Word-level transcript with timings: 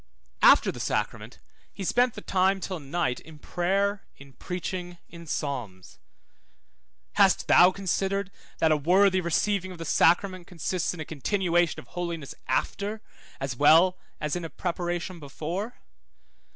After 0.41 0.71
the 0.71 0.79
sacrament 0.79 1.37
he 1.71 1.83
spent 1.83 2.15
the 2.15 2.21
time 2.21 2.59
till 2.59 2.79
night 2.79 3.19
in 3.19 3.37
prayer, 3.37 4.07
in 4.17 4.33
preaching, 4.33 4.97
in 5.09 5.27
psalms: 5.27 5.99
hast 7.17 7.47
thou 7.47 7.69
considered 7.71 8.31
that 8.57 8.71
a 8.71 8.77
worthy 8.77 9.21
receiving 9.21 9.71
of 9.71 9.77
the 9.77 9.85
sacrament 9.85 10.47
consists 10.47 10.91
in 10.95 10.99
a 10.99 11.05
continuation 11.05 11.79
of 11.79 11.89
holiness 11.89 12.33
after, 12.47 13.03
as 13.39 13.55
well 13.55 13.95
as 14.19 14.35
in 14.35 14.43
a 14.43 14.49
preparation 14.49 15.19
before? 15.19 15.75